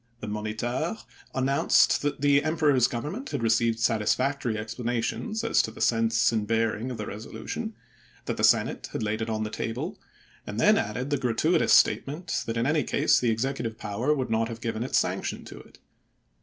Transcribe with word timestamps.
The 0.19 0.25
"Moniteur" 0.27 0.97
announced 1.35 2.01
that 2.01 2.21
the 2.21 2.43
Emperor's 2.43 2.87
Government 2.87 3.29
had 3.29 3.43
received 3.43 3.79
satisfactory 3.79 4.57
explanations 4.57 5.43
as 5.43 5.61
to 5.61 5.69
the 5.69 5.79
sense 5.79 6.31
and 6.31 6.47
bearing 6.47 6.89
of 6.89 6.97
the 6.97 7.05
reso 7.05 7.27
lution; 7.31 7.73
that 8.25 8.35
the 8.35 8.43
Senate 8.43 8.87
had 8.93 9.03
laid 9.03 9.21
it 9.21 9.29
on 9.29 9.43
the 9.43 9.51
table; 9.51 10.01
and 10.47 10.59
then 10.59 10.75
added 10.79 11.11
the 11.11 11.19
gratuitous 11.19 11.73
statement 11.73 12.41
that 12.47 12.57
in 12.57 12.65
any 12.65 12.83
case 12.83 13.19
the 13.19 13.29
Executive 13.29 13.77
power 13.77 14.11
would 14.11 14.31
not 14.31 14.47
have 14.47 14.59
given 14.59 14.83
its 14.83 14.97
sanction 14.97 15.45
to 15.45 15.59
it. 15.59 15.77